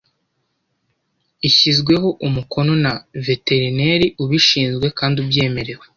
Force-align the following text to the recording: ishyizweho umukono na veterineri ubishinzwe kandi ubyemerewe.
ishyizweho 1.47 2.07
umukono 2.27 2.73
na 2.83 2.93
veterineri 3.27 4.07
ubishinzwe 4.23 4.85
kandi 4.99 5.15
ubyemerewe. 5.23 5.85